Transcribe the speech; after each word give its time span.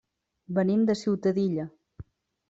Venim 0.59 0.85
de 0.89 0.95
Ciutadilla. 1.01 1.67